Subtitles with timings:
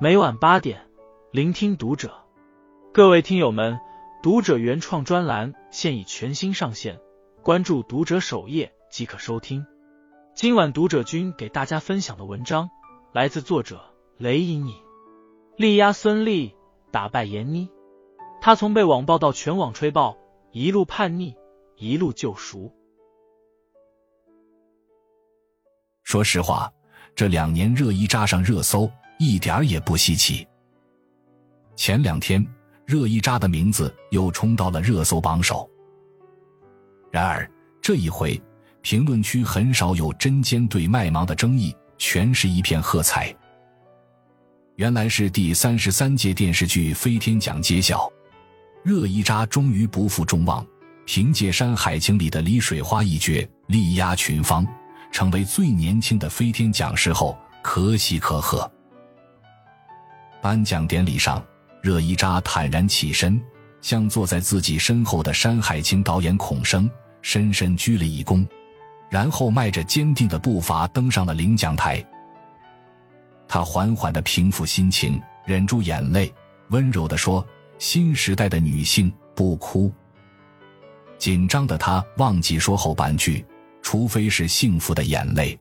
[0.00, 0.80] 每晚八点，
[1.32, 2.24] 聆听读者。
[2.92, 3.80] 各位听友们，
[4.22, 7.00] 读者原创专栏现已全新上线，
[7.42, 9.66] 关注读者首页即可收听。
[10.36, 12.70] 今晚读者君给大家分享的文章
[13.12, 14.74] 来自作者雷隐隐。
[15.56, 16.54] 力压孙俪，
[16.92, 17.68] 打败闫妮。
[18.40, 20.16] 他从被网暴到全网吹爆，
[20.52, 21.34] 一路叛逆，
[21.74, 22.72] 一路救赎。
[26.04, 26.72] 说实话，
[27.16, 28.88] 这两年热议扎上热搜。
[29.18, 30.46] 一点儿也不稀奇。
[31.76, 32.44] 前两天，
[32.86, 35.68] 热依扎的名字又冲到了热搜榜首。
[37.10, 37.48] 然而
[37.80, 38.40] 这一回，
[38.80, 43.34] 评论区很少有针尖对麦芒的争议，全是一片喝彩。
[44.76, 48.10] 原来是第三十三届电视剧飞天奖揭晓，
[48.84, 50.64] 热依扎终于不负众望，
[51.04, 54.64] 凭借《山海情》里的李水花一角力压群芳，
[55.10, 58.70] 成为最年轻的飞天奖视后，可喜可贺。
[60.40, 61.44] 颁奖典礼上，
[61.82, 63.40] 热依扎坦然起身，
[63.80, 66.90] 向坐在自己身后的《山海情》导演孔生
[67.22, 68.46] 深深鞠了一躬，
[69.10, 72.04] 然后迈着坚定的步伐登上了领奖台。
[73.48, 76.32] 他缓缓的平复心情，忍住眼泪，
[76.68, 77.44] 温柔的说
[77.78, 79.92] ：“新时代的女性不哭。”
[81.18, 83.44] 紧张的他忘记说后半句
[83.82, 85.58] ：“除非是幸福的眼泪。”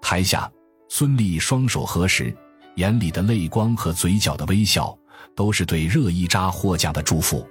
[0.00, 0.50] 台下，
[0.88, 2.34] 孙俪双手合十。
[2.80, 4.96] 眼里的泪光和嘴角的微笑，
[5.36, 7.46] 都是对热依扎获奖的祝福。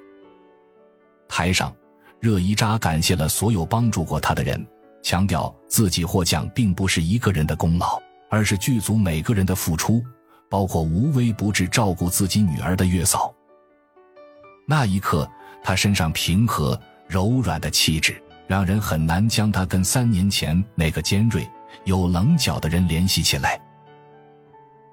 [1.27, 1.71] 台上，
[2.19, 4.65] 热依扎感谢了所有帮助过他的人，
[5.03, 10.03] 强调自己获奖并不是一个人的功劳，而是剧组每个人的付出，
[10.49, 13.31] 包括无微不至照顾自己女儿的月嫂。
[14.65, 15.29] 那一刻，
[15.63, 21.47] 他身上平和柔软的气质，让人很难将他跟三年前那个尖锐
[21.85, 23.61] 有棱角的人联系起来。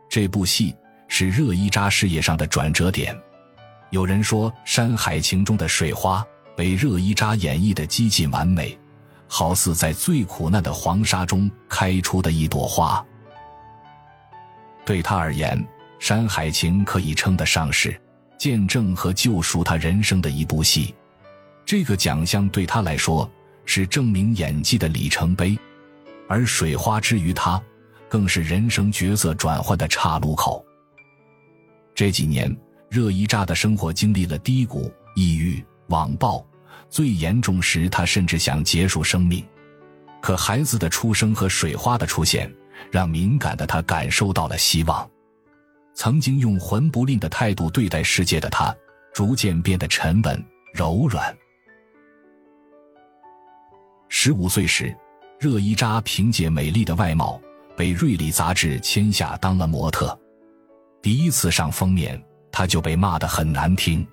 [0.09, 0.75] 这部戏
[1.09, 3.17] 是热依扎事业上的转折点。
[3.91, 6.25] 有人说，《山海情》中的水花
[6.57, 8.77] 被热依扎演绎的极尽完美，
[9.29, 13.05] 好似在最苦难的黄沙中开出的一朵花。
[14.85, 15.57] 对他而言，
[15.99, 17.99] 《山海情》可以称得上是
[18.39, 20.95] 见证和救赎他人生的一部戏。
[21.65, 23.29] 这个奖项对他来说
[23.65, 25.59] 是证明演技的里程碑，
[26.29, 27.61] 而水花之于他。
[28.09, 30.65] 更是人生角色转换的岔路口。
[31.95, 32.55] 这几年，
[32.91, 36.47] 热依扎的生活经历了低谷、抑郁、网暴，
[36.89, 39.45] 最严重时，他甚至想结束生命。
[40.21, 42.53] 可孩子的出生和水花的出现，
[42.91, 45.09] 让敏感的他感受到了希望。
[45.95, 48.75] 曾经用魂不吝的态度对待世界的他，
[49.15, 50.45] 逐渐变得沉稳
[50.75, 51.35] 柔软。
[54.09, 54.95] 十五岁时，
[55.41, 57.41] 热依扎凭借美丽的外貌。
[57.77, 60.19] 被《瑞丽》杂志签下当了模特，
[61.03, 62.21] 第一次上封面，
[62.51, 64.07] 他就被骂得很难听。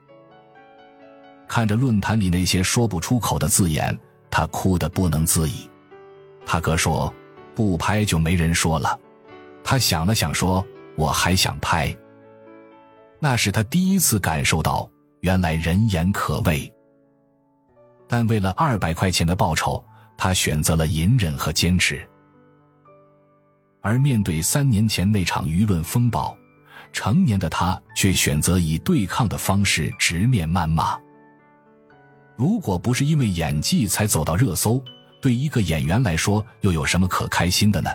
[1.48, 3.98] 看着论坛里那些说不出口的字眼，
[4.30, 5.70] 他哭得不能自已。
[6.46, 7.14] 他哥说
[7.56, 9.00] ：“不拍就没人说了。”
[9.64, 10.66] 他想了想说
[10.98, 11.96] ：“我还想拍。”
[13.20, 14.90] 那是他第一次感受到
[15.22, 16.72] 原来人言可畏。
[18.10, 19.82] 但为了二百块钱的报酬，
[20.18, 22.06] 他选择了隐忍和坚持。
[23.84, 26.36] 而面对三年前那场舆论风暴，
[26.94, 30.98] 成年的他却选择以对抗的方式直面谩骂。
[32.38, 34.82] 如果不是因为演技才走到热搜，
[35.22, 37.92] 对一个演员来说又有什么可开心的呢？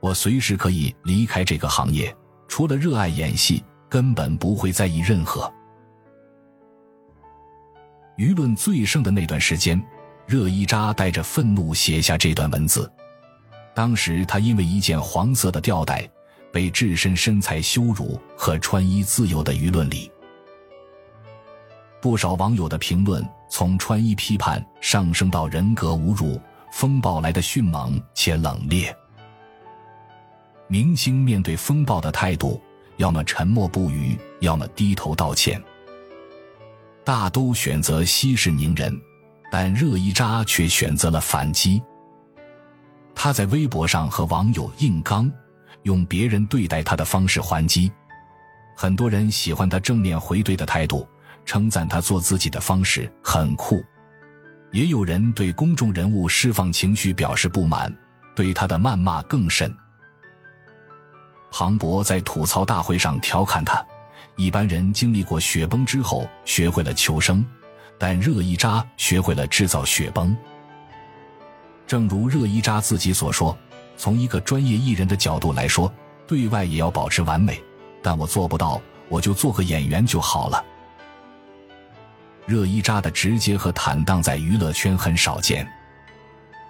[0.00, 2.12] 我随时可以离开这个行业，
[2.48, 5.52] 除了热爱演戏，根本不会在意任何。
[8.16, 9.80] 舆论最盛的那段时间，
[10.26, 12.90] 热依扎带着愤怒写下这段文字。
[13.74, 16.08] 当时他因为一件黄色的吊带，
[16.52, 20.10] 被置身身材羞辱和穿衣自由的舆论里。
[22.00, 26.40] 不少网友的评论从穿衣批判上升到人格侮辱，
[26.72, 28.92] 风暴来的迅猛且冷冽。
[30.66, 32.60] 明星面对风暴的态度，
[32.96, 35.62] 要么沉默不语，要么低头道歉，
[37.04, 39.00] 大都选择息事宁人，
[39.50, 41.82] 但热依扎却选择了反击。
[43.22, 45.30] 他在微博上和网友硬刚，
[45.84, 47.88] 用别人对待他的方式还击。
[48.76, 51.06] 很多人喜欢他正面回怼的态度，
[51.44, 53.80] 称赞他做自己的方式很酷。
[54.72, 57.96] 也有人对公众人物释放情绪表示不满，
[58.34, 59.72] 对他的谩骂更甚。
[61.52, 63.80] 庞博在吐槽大会上调侃他
[64.34, 67.46] ：“一般人经历过雪崩之后学会了求生，
[68.00, 70.36] 但热依扎学会了制造雪崩。”
[71.92, 73.54] 正如热依扎自己所说，
[73.98, 75.92] 从一个专业艺人的角度来说，
[76.26, 77.62] 对外也要保持完美，
[78.02, 78.80] 但我做不到，
[79.10, 80.64] 我就做个演员就好了。
[82.46, 85.70] 热依扎的直接和坦荡在娱乐圈很少见。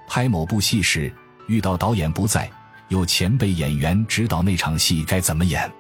[0.09, 1.15] 拍某部戏时，
[1.47, 2.51] 遇到导演不在，
[2.89, 5.71] 有前辈演员指导那场戏该怎么演。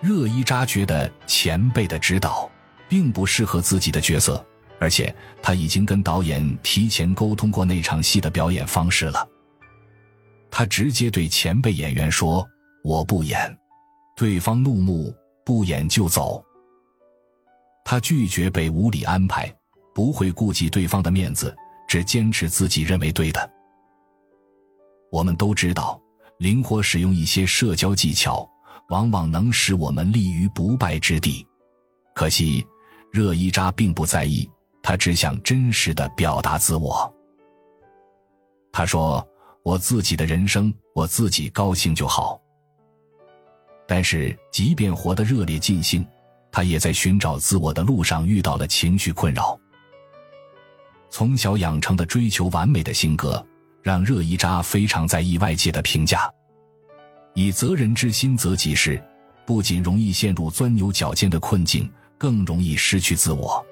[0.00, 2.50] 热依扎觉得前辈的指导
[2.88, 4.42] 并不适合自己的角色，
[4.78, 9.26] 而且他已经跟导演提前沟通过那场戏的表演方式了。
[10.50, 12.46] 他直接对前辈演员说
[12.82, 13.58] ：“我不演。”
[14.16, 15.14] 对方怒目，
[15.44, 16.42] 不演就走。
[17.84, 19.54] 他拒绝被无理安排，
[19.94, 21.54] 不会顾及对方的面子，
[21.86, 23.50] 只坚持自己认为对的。
[25.12, 26.00] 我们都知道，
[26.38, 28.48] 灵活使用一些社交技巧，
[28.88, 31.46] 往往能使我们立于不败之地。
[32.14, 32.66] 可惜，
[33.12, 34.50] 热依扎并不在意，
[34.86, 37.12] 他只想真实的表达自我。
[38.70, 39.26] 他说
[39.64, 42.40] ：“我自己的人生，我自己高兴就好。”
[43.84, 46.06] 但是，即便活得热烈尽兴。
[46.52, 49.58] 他也在寻找自我的路上遇到了情绪困扰。
[51.10, 53.44] 从小养成的追求完美的性格，
[53.82, 56.30] 让热依扎非常在意外界的评价。
[57.34, 59.02] 以责人之心责己事，
[59.44, 63.66] 不仅容易陷入钻牛角尖的困境，更容易失去自我。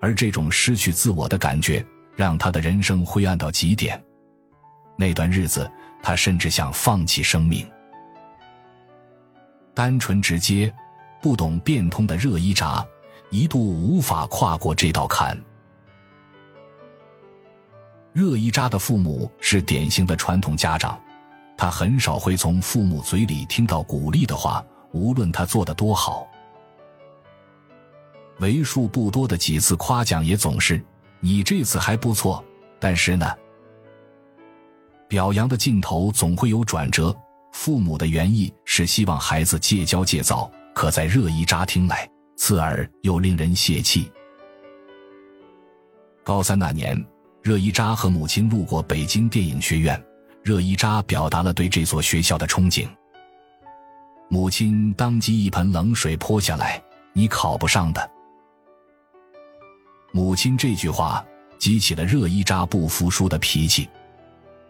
[0.00, 1.84] 而这种失去自我的感觉，
[2.16, 4.02] 让他的人生灰暗到极点。
[4.96, 5.70] 那段日子，
[6.02, 7.64] 他甚至想放弃生命。
[9.74, 10.72] 单纯直接。
[11.22, 12.82] 不懂变通的热依扎，
[13.28, 15.38] 一度无法跨过这道坎。
[18.14, 20.98] 热依扎的父母是典型的传统家长，
[21.58, 26.26] 他很少会从父母嘴里听到鼓励的话，无论他做的多好。
[28.40, 30.82] 为数不多的几次夸奖也总是
[31.20, 32.44] “你这次还不错”，
[32.80, 33.26] 但是呢，
[35.08, 37.14] 表扬的尽头总会有转折。
[37.52, 40.50] 父母的原意是希望孩子戒骄戒躁。
[40.72, 44.10] 可在热依扎听来，刺耳又令人泄气。
[46.24, 47.04] 高三那年，
[47.42, 50.02] 热依扎和母亲路过北京电影学院，
[50.42, 52.88] 热依扎表达了对这所学校的憧憬。
[54.28, 56.80] 母亲当即一盆冷水泼下来
[57.12, 58.10] ：“你考不上的。”
[60.12, 61.24] 母亲这句话
[61.58, 63.88] 激起了热依扎不服输的脾气。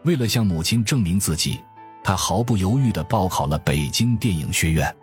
[0.05, 1.61] 为了向母亲证明自己，
[2.03, 4.95] 他毫不犹豫地报考了北京电影学院。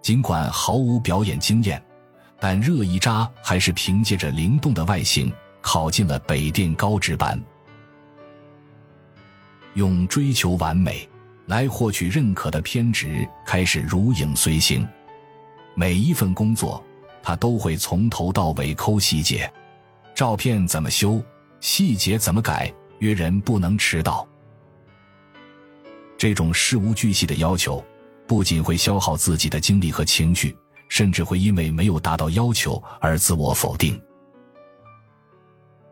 [0.00, 1.82] 尽管毫无表演经验，
[2.38, 5.30] 但热依扎还是凭借着灵动的外形
[5.60, 7.40] 考进了北电高职班。
[9.74, 11.08] 用追求完美
[11.46, 14.86] 来获取认可的偏执开始如影随形。
[15.74, 16.82] 每一份工作，
[17.22, 19.52] 他都会从头到尾抠细节，
[20.18, 21.22] 照片怎么修，
[21.60, 24.26] 细节怎么改，约人不能迟到。
[26.16, 27.80] 这种事无巨细的要求。
[28.26, 30.56] 不仅会消耗自己的精力和情绪，
[30.88, 33.96] 甚至会因为没有达到要求而自我否定。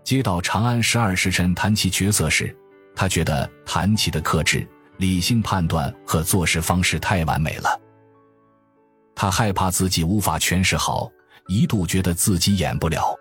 [0.02, 2.52] 接到《长安十二时辰》谈其角色时，
[2.96, 7.80] 他觉得谭琪的克制、理性判断和做事方式太完美了。
[9.14, 11.08] 他害怕自己无法诠释好，
[11.46, 13.16] 一度觉得自己演不了。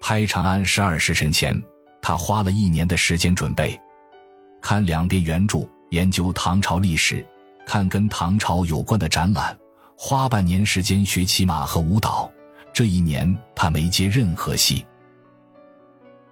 [0.00, 1.62] 拍《长安十二时辰》前，
[2.00, 3.78] 他花了一年的时间准备，
[4.60, 5.68] 看两遍原著。
[5.90, 7.26] 研究唐朝历史，
[7.66, 9.58] 看跟唐朝有关的展览，
[9.96, 12.30] 花半年时间学骑马和舞蹈。
[12.72, 14.86] 这一年他没接任何戏。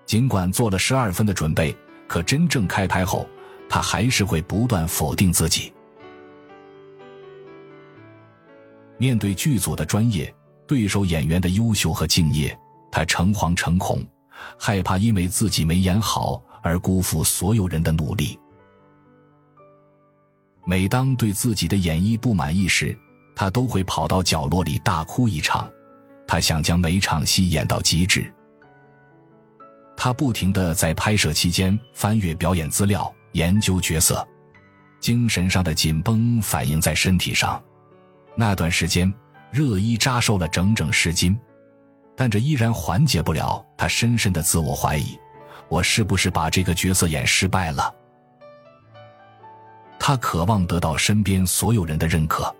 [0.07, 3.29] 尽管做了十二分的准备，可真正开拍后，
[3.69, 5.73] 他还是会不断否定自己。
[8.97, 10.33] 面对剧组的专业，
[10.69, 12.57] 对手演员的优秀和敬业，
[12.91, 14.05] 他诚惶诚恐，
[14.59, 18.39] 害怕因为自己没演好而辜负所有人的努力。
[20.65, 22.97] 每当对自己的演绎不满意时，
[23.35, 25.71] 他都会跑到角落里大哭一场。
[26.27, 28.31] 他想将每场戏演到极致。
[29.97, 34.27] 他不停的在拍摄期间翻阅表演资料，研究角色，
[35.01, 37.61] 精神上的紧绷反映在身体上。
[38.37, 39.13] 那段时间，
[39.51, 41.35] 热依扎瘦了整整十斤，
[42.19, 45.17] 但这依然缓解不了他深深的自我怀疑：
[45.69, 47.95] 我是不是把这个角色演失败了？
[50.01, 52.53] 他渴望得到身边所有人的认可，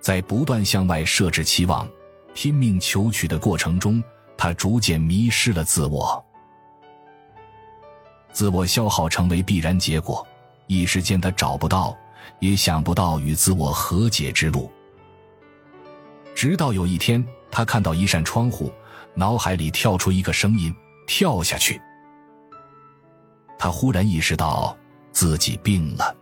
[0.00, 1.88] 在不断向外设置期望、
[2.34, 4.02] 拼命求取的过程中，
[4.36, 6.24] 他逐渐迷失了自我，
[8.32, 10.26] 自我消耗成为必然结果。
[10.66, 11.96] 一时间，他找不到，
[12.40, 14.72] 也想不到与自我和解之路。
[16.34, 18.72] 直到有一天，他看到一扇窗户，
[19.14, 20.74] 脑海里跳出一个声音
[21.06, 21.80] ：“跳下去。”
[23.58, 24.76] 他忽然意识到
[25.12, 26.16] 自己病了。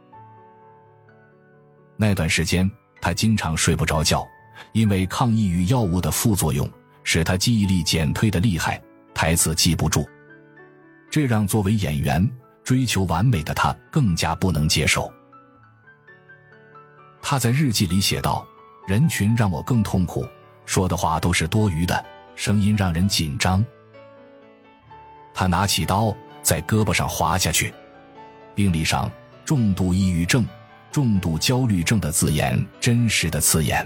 [1.96, 2.68] 那段时间，
[3.00, 4.26] 他经常睡不着觉，
[4.72, 6.68] 因为抗抑郁药物的副作用
[7.04, 8.82] 使他记忆力减退的厉害，
[9.14, 10.04] 台词记不住。
[11.10, 12.28] 这让作为演员
[12.64, 15.10] 追求完美的他更加不能接受。
[17.22, 18.46] 他在日记里写道
[18.88, 20.26] ：“人群让我更痛苦，
[20.70, 23.64] 说的话都是多余的，声音让人紧张。”
[25.34, 27.74] 他拿起刀在胳膊上划下去，
[28.54, 29.10] 病历上
[29.44, 30.46] “重度抑郁症
[30.92, 33.84] ”“重度焦虑症”的字眼真实的刺眼。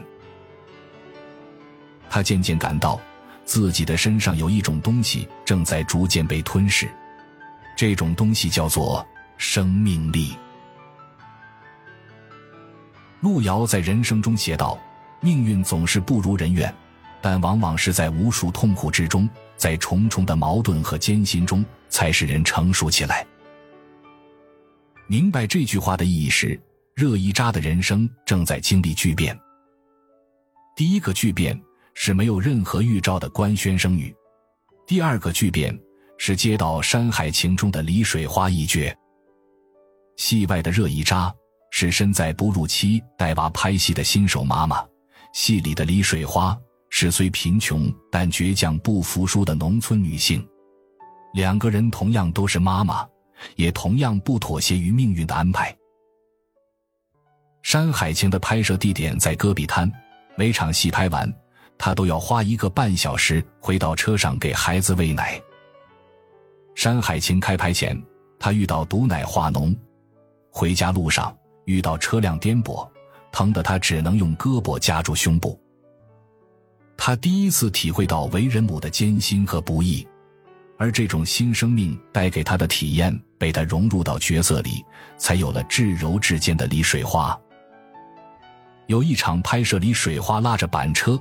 [2.10, 3.00] 他渐渐感到
[3.46, 6.86] 自己的身上有一种东西正在逐渐被吞噬，
[7.74, 9.06] 这种东西叫做
[9.38, 10.36] 生命力。
[13.20, 14.78] 路遥在人生中写道
[15.24, 16.72] ：“命运总是不如人愿，
[17.22, 19.26] 但往往是在无数痛苦之中，
[19.56, 23.26] 在重重的矛盾和艰辛中，才使人成熟起来。”
[25.08, 26.60] 明白这句话的意义时，
[26.94, 29.34] 热依扎的人生正在经历巨变。
[30.76, 31.58] 第一个巨变
[31.94, 34.12] 是没有任何预兆的官宣生女；
[34.86, 35.74] 第二个巨变
[36.18, 38.94] 是接到《山海情》中的李水花一角。
[40.18, 41.34] 戏外的热依扎。
[41.76, 44.80] 是身在哺乳期带娃拍戏的新手妈妈，
[45.34, 46.56] 戏里的李水花
[46.90, 50.46] 是虽贫穷但倔强不服输的农村女性，
[51.32, 53.04] 两个人同样都是妈妈，
[53.56, 55.72] 也同样不妥协于命运的安排。
[57.62, 59.90] 《山海情》的拍摄地点在戈壁滩，
[60.36, 61.28] 每场戏拍完，
[61.76, 65.36] 她都要花一个半小时回到车上给孩子喂奶。
[66.80, 68.00] 《山海情》开拍前，
[68.38, 69.76] 她遇到毒奶化脓，
[70.52, 71.36] 回家路上。
[71.64, 72.86] 遇到车辆颠簸，
[73.34, 75.60] 疼得他只能用胳膊夹住胸部。
[76.96, 80.06] 他第一次体会到为人母的艰辛和不易，
[80.78, 84.84] 而这种新生命带给他的体验被他融入到角色里，
[85.18, 87.36] 才有了至柔至坚的李水花。
[88.86, 91.20] 有一场拍摄，李水花拉着板车，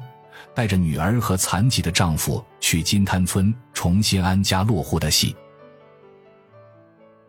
[0.53, 5.36] 带着女儿和残疾的丈夫去金滩村重新安家落户的戏。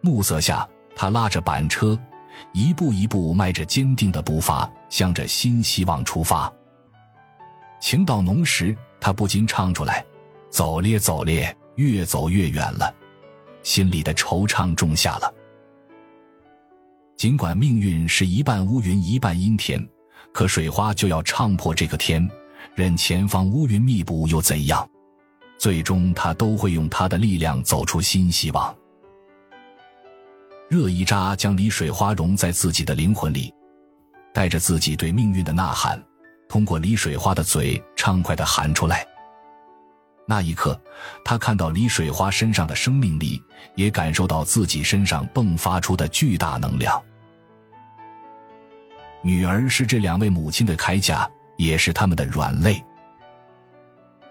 [0.02, 1.98] 暮色下，他拉着板车。
[2.52, 6.52] 一步一步迈着坚定的步伐，向着新希望出发。
[7.80, 10.04] 情到浓时，他不禁唱出来
[10.50, 12.94] ：“走咧走咧，越走越远了。”
[13.62, 15.32] 心里的惆怅种下了。
[17.16, 19.86] 尽管命运是一半乌云一半阴天，
[20.32, 22.28] 可水花就要唱破这个天，
[22.74, 24.86] 任前方乌云密布又怎样？
[25.56, 28.74] 最终，他都会用他的力量走出新希望。
[30.74, 33.54] 热一扎将李水花融在自己的灵魂里，
[34.32, 36.02] 带着自己对命运的呐喊，
[36.48, 39.06] 通过李水花的嘴畅快的喊出来。
[40.26, 40.76] 那一刻，
[41.24, 43.40] 他看到李水花身上的生命力，
[43.76, 47.00] 也感受到自己身上迸发出的巨大能量。
[49.22, 52.84] 女儿是这两位母亲的铠甲，也是他们的软肋。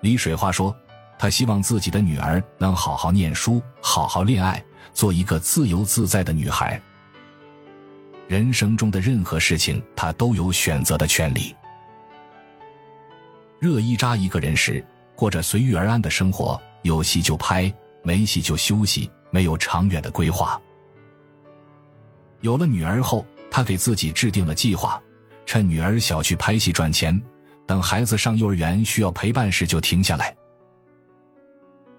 [0.02, 0.76] 李水花说
[1.18, 6.82] ：“他希望自己的女儿能好好念书，好好恋爱。”做一个自由自在的女孩。
[8.28, 11.56] 人生中的任何事情，她都有选择的权利。
[13.60, 14.84] 热依扎一个人时，
[15.16, 20.60] 过着随遇而安的生活，有戏就拍，没戏就休息，没有长远的规划。
[22.42, 25.02] 有了女儿后，他给自己制定了计划，
[25.46, 27.22] 趁女儿小去拍戏赚钱，
[27.66, 30.36] 等孩子上幼儿园需要陪伴时就停下来。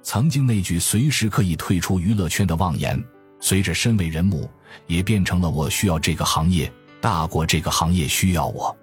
[0.04, 3.02] 曾经那句随时可以退出娱乐圈的妄言，
[3.40, 4.48] 随着身为人母，
[4.86, 6.70] 也变成了我需要这个行业
[7.00, 8.76] 大过这个行业需要我。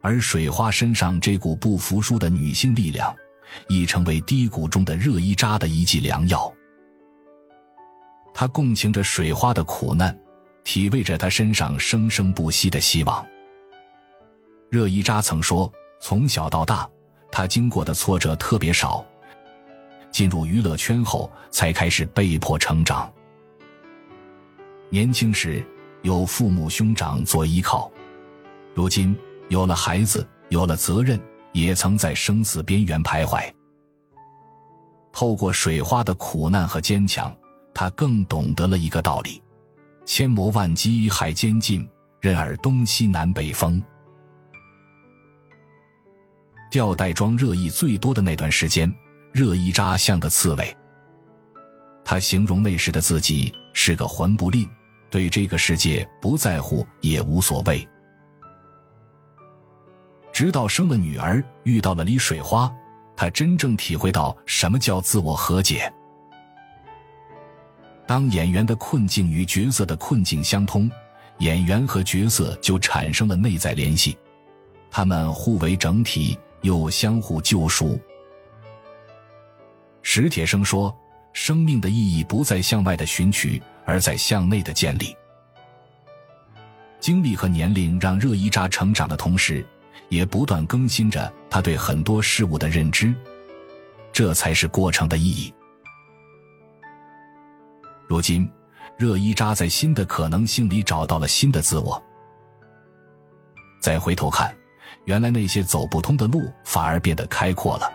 [0.00, 3.12] 而水花身上这股不服输的女性力量，
[3.68, 6.50] 已成为低谷中的热依扎的一剂良药。
[8.32, 10.16] 他共情着水花的苦难，
[10.62, 13.26] 体味着她身上生生不息的希望。
[14.70, 16.88] 热依扎曾说：“从小到大，
[17.32, 19.04] 她经过的挫折特别少。”
[20.16, 23.12] 进入娱乐圈后，才开始被迫成长。
[24.88, 25.62] 年轻时
[26.00, 27.92] 有父母兄长做依靠，
[28.74, 29.14] 如今
[29.50, 31.20] 有了孩子，有了责任，
[31.52, 33.44] 也曾在生死边缘徘徊。
[35.12, 37.30] 透过水花的苦难和坚强，
[37.74, 39.42] 他更懂得了一个道理：
[40.06, 41.86] 千磨万击还坚劲，
[42.22, 43.82] 任尔东西南北风。
[46.70, 48.90] 吊带装热议最多的那段时间。
[49.36, 50.74] 热依扎像个刺猬，
[52.02, 54.66] 他形容那时的自己是个魂不吝，
[55.10, 57.86] 对这个世界不在乎也无所谓。
[60.32, 62.72] 直到生了女儿，遇到了李水花，
[63.14, 65.92] 他真正体会到什么叫自我和解。
[68.06, 70.90] 当演员的困境与角色的困境相通，
[71.40, 74.16] 演员和角色就产生了内在联系，
[74.90, 78.00] 他们互为整体，又相互救赎。
[80.08, 80.96] 史铁生说
[81.34, 85.12] ：“生命的意义不在向外的寻取，而在向内的建立。”
[87.00, 89.66] 经历和年龄让热依扎成长的同时，
[90.08, 93.12] 也不断更新着他对很多事物的认知，
[94.12, 95.52] 这才是过程的意义。
[98.06, 98.48] 如今。
[98.96, 102.02] 热依扎在新的可能性里找到了新的自我。
[103.78, 104.56] 再回头看，
[105.04, 107.92] 原来那些走不通的路反而变得开阔了。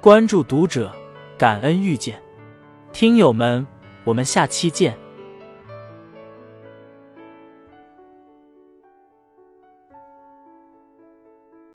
[0.00, 0.92] 关注读者，
[1.36, 2.22] 感恩遇见，
[2.92, 3.66] 听友们，
[4.04, 4.96] 我们下期见。